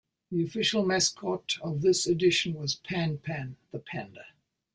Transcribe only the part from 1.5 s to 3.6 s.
of this edition was PanPan,